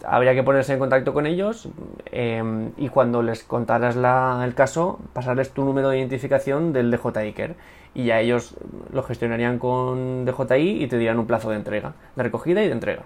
habría 0.05 0.33
que 0.33 0.43
ponerse 0.43 0.73
en 0.73 0.79
contacto 0.79 1.13
con 1.13 1.25
ellos 1.25 1.69
em, 2.05 2.71
y 2.77 2.89
cuando 2.89 3.21
les 3.21 3.43
contaras 3.43 3.95
el 3.95 4.55
caso, 4.55 4.99
pasarles 5.13 5.51
tu 5.51 5.65
número 5.65 5.89
de 5.89 5.99
identificación 5.99 6.73
del 6.73 6.91
DJI 6.91 7.19
Iker 7.19 7.55
y 7.93 8.05
ya 8.05 8.19
ellos 8.19 8.55
lo 8.91 9.03
gestionarían 9.03 9.59
con 9.59 10.25
DJI 10.25 10.83
y 10.83 10.87
te 10.87 10.97
dirían 10.97 11.19
un 11.19 11.27
plazo 11.27 11.49
de 11.49 11.57
entrega, 11.57 11.93
de 12.15 12.23
recogida 12.23 12.61
y 12.63 12.67
de 12.67 12.73
entrega. 12.73 13.03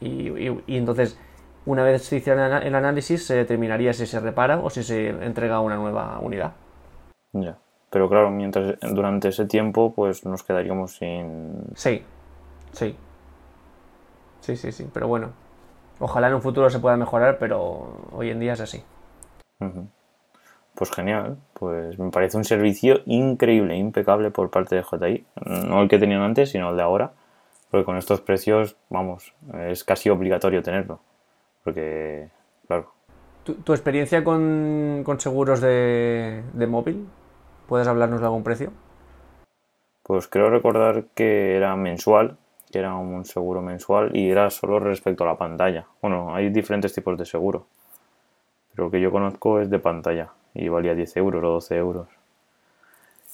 Y, 0.00 0.76
entonces, 0.76 1.18
una 1.64 1.82
vez 1.82 2.02
se 2.02 2.16
hiciera 2.16 2.58
el 2.58 2.74
análisis, 2.74 3.26
se 3.26 3.34
determinaría 3.34 3.92
si 3.92 4.06
se 4.06 4.20
repara 4.20 4.58
o 4.58 4.68
si 4.68 4.82
se 4.82 5.08
entrega 5.08 5.60
una 5.60 5.76
nueva 5.76 6.18
unidad. 6.20 6.52
Ya. 7.32 7.56
Pero 7.90 8.08
claro, 8.08 8.30
mientras 8.30 8.76
durante 8.80 9.28
ese 9.28 9.46
tiempo, 9.46 9.94
pues 9.94 10.26
nos 10.26 10.42
quedaríamos 10.42 10.96
sin. 10.96 11.62
Sí, 11.74 12.02
sí. 12.72 12.96
Sí, 14.40 14.56
sí, 14.56 14.72
sí. 14.72 14.86
Pero 14.92 15.08
bueno, 15.08 15.30
ojalá 15.98 16.28
en 16.28 16.34
un 16.34 16.42
futuro 16.42 16.70
se 16.70 16.78
pueda 16.78 16.96
mejorar, 16.96 17.38
pero 17.38 18.08
hoy 18.12 18.30
en 18.30 18.40
día 18.40 18.54
es 18.54 18.60
así. 18.60 18.82
Pues 20.74 20.90
genial, 20.90 21.38
pues 21.54 21.98
me 21.98 22.10
parece 22.10 22.36
un 22.36 22.44
servicio 22.44 23.00
increíble, 23.06 23.76
impecable 23.76 24.30
por 24.30 24.50
parte 24.50 24.76
de 24.76 24.82
JI. 24.82 25.24
No 25.66 25.82
el 25.82 25.88
que 25.88 25.98
tenían 25.98 26.22
antes, 26.22 26.50
sino 26.50 26.70
el 26.70 26.76
de 26.76 26.82
ahora. 26.82 27.12
Porque 27.70 27.84
con 27.84 27.96
estos 27.96 28.20
precios, 28.20 28.76
vamos, 28.90 29.34
es 29.54 29.84
casi 29.84 30.10
obligatorio 30.10 30.62
tenerlo. 30.62 31.00
Porque, 31.64 32.28
claro. 32.66 32.92
¿Tu, 33.44 33.72
experiencia 33.72 34.22
con, 34.22 35.04
seguros 35.18 35.60
de 35.60 36.66
móvil? 36.68 37.06
¿Puedes 37.68 37.88
hablarnos 37.88 38.20
de 38.20 38.26
algún 38.26 38.44
precio? 38.44 38.70
Pues 40.02 40.28
creo 40.28 40.50
recordar 40.50 41.06
que 41.14 41.56
era 41.56 41.76
mensual, 41.76 42.36
que 42.74 42.80
era 42.80 42.96
un 42.96 43.24
seguro 43.24 43.62
mensual 43.62 44.10
y 44.16 44.28
era 44.28 44.50
solo 44.50 44.80
respecto 44.80 45.22
a 45.22 45.28
la 45.28 45.38
pantalla. 45.38 45.86
Bueno, 46.02 46.34
hay 46.34 46.50
diferentes 46.50 46.92
tipos 46.92 47.16
de 47.16 47.24
seguro, 47.24 47.68
pero 48.72 48.86
el 48.86 48.90
que 48.90 49.00
yo 49.00 49.12
conozco 49.12 49.60
es 49.60 49.70
de 49.70 49.78
pantalla 49.78 50.30
y 50.54 50.68
valía 50.68 50.92
10 50.92 51.16
euros 51.18 51.44
o 51.44 51.48
12 51.50 51.76
euros. 51.76 52.08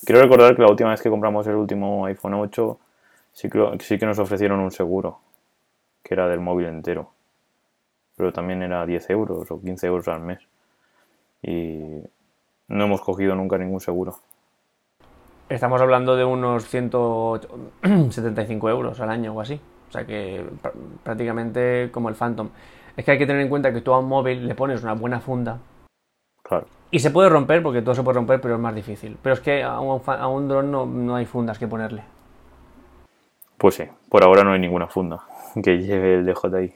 Quiero 0.04 0.20
recordar 0.20 0.54
que 0.54 0.61
la 0.61 0.68
última 0.68 0.90
vez 0.90 1.00
que 1.00 1.09
compramos 1.09 1.47
el 1.47 1.54
último 1.54 2.04
iPhone 2.04 2.35
8 2.35 2.78
sí 3.32 3.49
que, 3.49 3.78
sí 3.80 3.99
que 3.99 4.04
nos 4.04 4.18
ofrecieron 4.18 4.61
un 4.61 4.73
seguro, 4.73 5.20
que 6.02 6.12
era 6.12 6.28
del 6.28 6.40
móvil 6.40 6.66
entero, 6.66 7.11
pero 8.18 8.35
también 8.35 8.62
era 8.62 8.85
10 8.85 9.09
euros 9.09 9.50
o 9.50 9.59
15 9.59 9.87
euros 9.87 10.06
al 10.09 10.20
mes. 10.20 10.40
Y 11.40 12.02
no 12.68 12.85
hemos 12.85 13.00
cogido 13.00 13.35
nunca 13.35 13.56
ningún 13.56 13.80
seguro. 13.80 14.18
Estamos 15.50 15.80
hablando 15.80 16.14
de 16.14 16.25
unos 16.25 16.69
175 16.69 18.71
euros 18.71 19.00
al 19.00 19.11
año 19.11 19.35
o 19.35 19.40
así. 19.40 19.61
O 19.88 19.92
sea 19.92 20.07
que 20.07 20.47
prácticamente 21.02 21.88
como 21.90 22.09
el 22.09 22.14
Phantom. 22.14 22.50
Es 22.97 23.04
que 23.04 23.11
hay 23.11 23.19
que 23.19 23.26
tener 23.26 23.42
en 23.42 23.49
cuenta 23.49 23.73
que 23.73 23.80
tú 23.80 23.92
a 23.92 23.99
un 23.99 24.07
móvil 24.07 24.47
le 24.47 24.54
pones 24.54 24.85
una 24.85 24.92
buena 24.92 25.19
funda. 25.19 25.59
Claro. 26.45 26.69
Y 26.92 27.00
se 27.00 27.11
puede 27.11 27.28
romper, 27.28 27.64
porque 27.64 27.83
todo 27.83 27.97
se 27.97 28.04
puede 28.04 28.14
romper, 28.14 28.40
pero 28.40 28.54
es 28.54 28.61
más 28.61 28.76
difícil. 28.76 29.19
Pero 29.21 29.35
es 29.35 29.40
que 29.40 29.64
a 29.64 29.80
un, 29.80 30.00
a 30.07 30.28
un 30.28 30.49
dron 30.49 30.71
no, 30.71 30.87
no 30.87 31.16
hay 31.16 31.26
fundas 31.26 31.59
que 31.59 31.66
ponerle. 31.66 32.04
Pues 33.59 33.75
sí, 33.75 33.88
por 34.09 34.23
ahora 34.23 34.45
no 34.45 34.52
hay 34.52 34.61
ninguna 34.61 34.87
funda 34.87 35.19
que 35.64 35.78
lleve 35.78 36.14
el 36.14 36.26
DJI. 36.26 36.75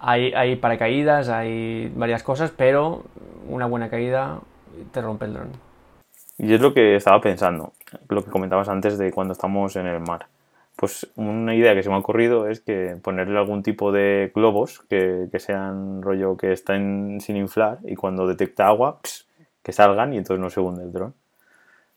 Hay, 0.00 0.32
hay 0.32 0.56
paracaídas, 0.56 1.28
hay 1.28 1.92
varias 1.94 2.22
cosas, 2.22 2.50
pero 2.56 3.02
una 3.48 3.66
buena 3.66 3.90
caída 3.90 4.38
te 4.92 5.02
rompe 5.02 5.26
el 5.26 5.34
dron. 5.34 5.50
Y 6.38 6.52
es 6.52 6.60
lo 6.60 6.74
que 6.74 6.96
estaba 6.96 7.20
pensando, 7.20 7.72
lo 8.08 8.24
que 8.24 8.30
comentabas 8.30 8.68
antes 8.68 8.98
de 8.98 9.12
cuando 9.12 9.32
estamos 9.32 9.76
en 9.76 9.86
el 9.86 10.00
mar. 10.00 10.26
Pues 10.76 11.06
una 11.14 11.54
idea 11.54 11.74
que 11.74 11.82
se 11.82 11.88
me 11.88 11.94
ha 11.94 11.98
ocurrido 11.98 12.48
es 12.48 12.60
que 12.60 12.96
ponerle 13.00 13.38
algún 13.38 13.62
tipo 13.62 13.92
de 13.92 14.32
globos 14.34 14.80
que, 14.88 15.28
sean 15.38 16.02
rollo 16.02 16.36
que 16.36 16.52
estén 16.52 17.20
sin 17.20 17.36
inflar 17.36 17.78
y 17.84 17.94
cuando 17.94 18.26
detecta 18.26 18.66
agua, 18.66 18.98
que 19.62 19.72
salgan 19.72 20.12
y 20.12 20.18
entonces 20.18 20.40
no 20.40 20.50
se 20.50 20.60
hunde 20.60 20.82
el 20.82 20.92
dron. 20.92 21.14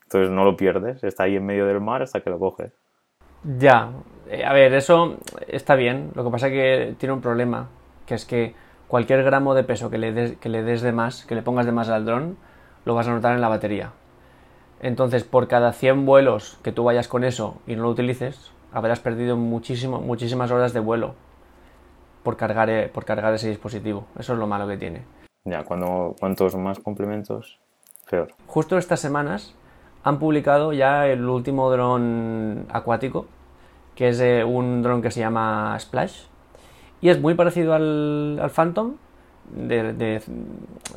Entonces 0.04 0.30
no 0.30 0.44
lo 0.44 0.56
pierdes, 0.56 1.02
está 1.02 1.24
ahí 1.24 1.36
en 1.36 1.44
medio 1.44 1.66
del 1.66 1.80
mar 1.80 2.02
hasta 2.02 2.20
que 2.20 2.30
lo 2.30 2.38
coges. 2.38 2.72
Ya, 3.58 3.90
eh, 4.28 4.44
a 4.44 4.52
ver, 4.52 4.72
eso 4.74 5.18
está 5.48 5.74
bien. 5.74 6.10
Lo 6.14 6.24
que 6.24 6.30
pasa 6.30 6.46
es 6.46 6.52
que 6.52 6.94
tiene 6.98 7.12
un 7.12 7.20
problema, 7.20 7.68
que 8.06 8.14
es 8.14 8.24
que 8.24 8.54
cualquier 8.86 9.22
gramo 9.22 9.54
de 9.54 9.64
peso 9.64 9.90
que 9.90 9.98
le 9.98 10.12
des, 10.12 10.36
que 10.38 10.48
le 10.48 10.62
des 10.62 10.82
de 10.82 10.92
más, 10.92 11.24
que 11.24 11.34
le 11.34 11.42
pongas 11.42 11.66
de 11.66 11.72
más 11.72 11.88
al 11.88 12.04
dron, 12.04 12.36
lo 12.84 12.94
vas 12.94 13.06
a 13.08 13.12
notar 13.12 13.34
en 13.34 13.40
la 13.40 13.48
batería. 13.48 13.92
Entonces, 14.80 15.24
por 15.24 15.48
cada 15.48 15.72
100 15.72 16.06
vuelos 16.06 16.58
que 16.62 16.72
tú 16.72 16.84
vayas 16.84 17.08
con 17.08 17.24
eso 17.24 17.56
y 17.66 17.74
no 17.76 17.82
lo 17.82 17.90
utilices, 17.90 18.52
habrás 18.72 19.00
perdido 19.00 19.36
muchísimo, 19.36 20.00
muchísimas 20.00 20.50
horas 20.50 20.72
de 20.72 20.80
vuelo 20.80 21.14
por 22.22 22.36
cargar, 22.36 22.70
eh, 22.70 22.88
por 22.92 23.04
cargar 23.04 23.34
ese 23.34 23.48
dispositivo. 23.48 24.06
Eso 24.18 24.34
es 24.34 24.38
lo 24.38 24.46
malo 24.46 24.68
que 24.68 24.76
tiene. 24.76 25.02
Ya, 25.44 25.64
cuando, 25.64 26.14
cuantos 26.18 26.54
más 26.56 26.78
complementos, 26.78 27.58
peor. 28.10 28.28
Justo 28.46 28.78
estas 28.78 29.00
semanas 29.00 29.54
han 30.04 30.18
publicado 30.18 30.72
ya 30.72 31.06
el 31.06 31.28
último 31.28 31.70
dron 31.70 32.66
acuático, 32.70 33.26
que 33.94 34.08
es 34.08 34.20
eh, 34.20 34.44
un 34.44 34.82
dron 34.82 35.02
que 35.02 35.10
se 35.10 35.20
llama 35.20 35.76
Splash. 35.78 36.24
Y 37.00 37.08
es 37.08 37.20
muy 37.20 37.34
parecido 37.34 37.74
al, 37.74 38.38
al 38.40 38.50
Phantom, 38.50 38.96
de, 39.50 40.20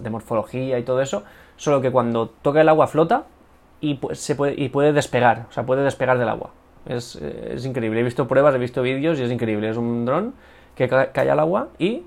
morfología 0.10 0.80
y 0.80 0.84
todo 0.84 1.02
eso, 1.02 1.24
solo 1.56 1.82
que 1.82 1.92
cuando 1.92 2.30
toca 2.30 2.62
el 2.62 2.70
agua 2.70 2.88
flota 2.88 3.26
y, 3.82 3.96
pues, 3.96 4.20
se 4.20 4.36
puede, 4.36 4.54
y 4.62 4.70
puede 4.70 4.94
despegar, 4.94 5.48
o 5.50 5.52
sea, 5.52 5.66
puede 5.66 5.84
despegar 5.84 6.18
del 6.18 6.30
agua. 6.30 6.52
Es, 6.86 7.20
increíble. 7.66 8.00
He 8.00 8.04
visto 8.04 8.28
pruebas, 8.28 8.56
he 8.56 8.58
visto 8.58 8.82
vídeos 8.82 9.20
y 9.20 9.24
es 9.24 9.32
increíble. 9.32 9.70
Es 9.70 9.78
un 9.78 10.06
dron 10.06 10.34
que 10.76 10.88
cae 10.88 11.30
al 11.30 11.40
agua 11.40 11.70
y 11.78 12.06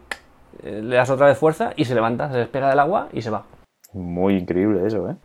eh, 0.62 0.80
le 0.82 0.96
das 0.96 1.10
otra 1.10 1.26
vez 1.26 1.38
fuerza 1.38 1.72
y 1.76 1.84
se 1.84 1.94
levanta, 1.94 2.30
se 2.30 2.38
despega 2.38 2.70
del 2.70 2.80
agua 2.80 3.08
y 3.12 3.22
se 3.22 3.30
va. 3.30 3.44
Muy 3.92 4.36
increíble 4.36 4.86
eso, 4.86 5.08
¿eh? 5.08 5.16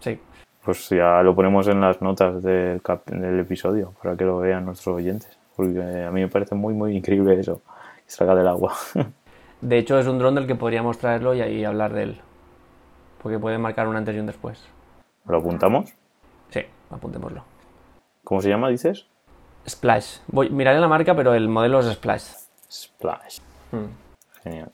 Sí. 0.00 0.18
Pues 0.64 0.88
ya 0.90 1.22
lo 1.22 1.34
ponemos 1.34 1.68
en 1.68 1.80
las 1.80 2.00
notas 2.00 2.42
del, 2.42 2.80
del 3.06 3.40
episodio 3.40 3.94
para 4.02 4.16
que 4.16 4.24
lo 4.24 4.38
vean 4.38 4.64
nuestros 4.64 4.96
oyentes. 4.96 5.38
Porque 5.56 6.04
a 6.04 6.10
mí 6.10 6.20
me 6.20 6.28
parece 6.28 6.54
muy, 6.54 6.72
muy 6.72 6.96
increíble 6.96 7.38
eso, 7.38 7.62
que 8.04 8.10
salga 8.10 8.34
del 8.34 8.48
agua. 8.48 8.74
De 9.60 9.76
hecho, 9.76 9.98
es 9.98 10.06
un 10.06 10.18
dron 10.18 10.36
del 10.36 10.46
que 10.46 10.54
podríamos 10.54 10.98
traerlo 10.98 11.34
y 11.34 11.40
ahí 11.40 11.64
hablar 11.64 11.92
de 11.92 12.04
él. 12.04 12.20
Porque 13.22 13.40
puede 13.40 13.58
marcar 13.58 13.88
un 13.88 13.96
antes 13.96 14.14
y 14.14 14.20
un 14.20 14.26
después. 14.26 14.64
¿Lo 15.28 15.38
apuntamos? 15.38 15.94
Sí, 16.50 16.60
apuntémoslo. 16.90 17.44
¿Cómo 18.24 18.40
se 18.40 18.48
llama, 18.48 18.68
dices? 18.68 19.06
Splash. 19.68 20.18
Voy, 20.28 20.50
miraré 20.50 20.80
la 20.80 20.88
marca, 20.88 21.14
pero 21.14 21.34
el 21.34 21.48
modelo 21.48 21.80
es 21.80 21.86
Splash. 21.92 22.24
Splash. 22.70 23.40
Hmm. 23.70 23.86
Genial. 24.42 24.70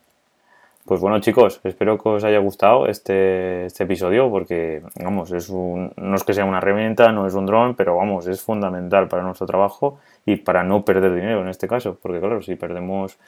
Pues 0.85 1.01
bueno, 1.01 1.19
chicos, 1.21 1.61
espero 1.65 1.99
que 1.99 2.09
os 2.11 2.25
haya 2.25 2.39
gustado 2.39 2.87
este, 2.87 3.65
este 3.65 3.85
episodio 3.85 4.31
porque, 4.31 4.83
vamos, 5.03 5.33
es 5.33 5.49
un, 5.49 5.93
no 5.97 6.15
es 6.15 6.25
que 6.25 6.35
sea 6.35 6.45
una 6.45 6.59
herramienta, 6.59 7.11
no 7.11 7.27
es 7.27 7.35
un 7.35 7.47
dron, 7.47 7.75
pero 7.75 7.97
vamos, 7.97 8.27
es 8.27 8.43
fundamental 8.43 9.09
para 9.09 9.23
nuestro 9.23 9.47
trabajo 9.47 9.99
y 10.27 10.37
para 10.37 10.63
no 10.63 10.85
perder 10.85 11.15
dinero 11.15 11.41
en 11.41 11.49
este 11.49 11.67
caso. 11.67 11.99
Porque, 12.01 12.21
claro, 12.21 12.43
si 12.43 12.55
perdemos 12.55 13.19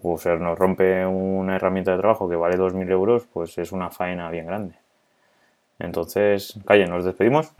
o 0.00 0.16
sea, 0.16 0.36
nos 0.36 0.58
rompe 0.58 1.04
una 1.04 1.56
herramienta 1.56 1.92
de 1.92 1.98
trabajo 1.98 2.28
que 2.28 2.36
vale 2.36 2.56
2.000 2.56 2.90
euros, 2.90 3.26
pues 3.32 3.58
es 3.58 3.72
una 3.72 3.90
faena 3.90 4.30
bien 4.30 4.46
grande. 4.46 4.76
Entonces, 5.82 6.58
Calle, 6.64 6.86
¿nos 6.86 7.04
despedimos? 7.04 7.52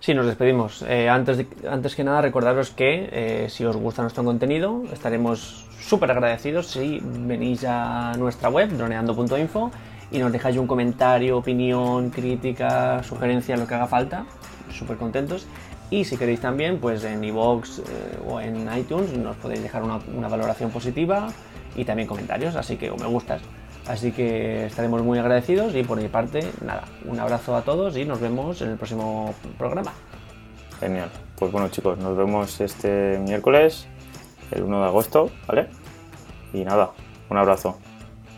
Sí, 0.00 0.12
nos 0.12 0.26
despedimos. 0.26 0.82
Eh, 0.82 1.08
antes, 1.08 1.46
antes 1.66 1.94
que 1.94 2.04
nada, 2.04 2.20
recordaros 2.20 2.70
que 2.70 3.08
eh, 3.10 3.46
si 3.48 3.64
os 3.64 3.74
gusta 3.76 4.02
nuestro 4.02 4.22
contenido, 4.22 4.82
estaremos 4.92 5.66
súper 5.80 6.10
agradecidos 6.10 6.66
si 6.66 7.00
venís 7.02 7.64
a 7.66 8.12
nuestra 8.18 8.50
web, 8.50 8.68
droneando.info, 8.68 9.70
y 10.10 10.18
nos 10.18 10.30
dejáis 10.30 10.58
un 10.58 10.66
comentario, 10.66 11.38
opinión, 11.38 12.10
crítica, 12.10 13.02
sugerencia, 13.02 13.56
lo 13.56 13.66
que 13.66 13.74
haga 13.74 13.86
falta. 13.86 14.26
Súper 14.70 14.98
contentos. 14.98 15.46
Y 15.90 16.04
si 16.04 16.16
queréis 16.16 16.40
también, 16.40 16.78
pues 16.80 17.04
en 17.04 17.24
iVoox 17.24 17.78
eh, 17.78 17.82
o 18.28 18.40
en 18.40 18.68
iTunes 18.76 19.16
nos 19.16 19.36
podéis 19.36 19.62
dejar 19.62 19.84
una, 19.84 20.00
una 20.14 20.28
valoración 20.28 20.70
positiva 20.70 21.28
y 21.76 21.84
también 21.84 22.08
comentarios, 22.08 22.56
así 22.56 22.76
que 22.76 22.90
o 22.90 22.96
me 22.96 23.06
gustas. 23.06 23.40
Así 23.86 24.12
que 24.12 24.66
estaremos 24.66 25.02
muy 25.02 25.18
agradecidos 25.18 25.74
y 25.74 25.82
por 25.82 26.00
mi 26.00 26.08
parte, 26.08 26.40
nada, 26.64 26.84
un 27.04 27.20
abrazo 27.20 27.54
a 27.54 27.62
todos 27.62 27.96
y 27.96 28.04
nos 28.04 28.20
vemos 28.20 28.62
en 28.62 28.70
el 28.70 28.76
próximo 28.76 29.34
programa. 29.58 29.92
Genial. 30.80 31.10
Pues 31.36 31.52
bueno 31.52 31.68
chicos, 31.68 31.98
nos 31.98 32.16
vemos 32.16 32.60
este 32.60 33.18
miércoles, 33.18 33.86
el 34.52 34.62
1 34.62 34.80
de 34.80 34.86
agosto, 34.86 35.30
¿vale? 35.46 35.68
Y 36.52 36.64
nada, 36.64 36.90
un 37.28 37.36
abrazo. 37.36 37.78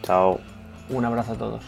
Chao. 0.02 0.40
Un 0.88 1.04
abrazo 1.04 1.32
a 1.32 1.36
todos. 1.36 1.64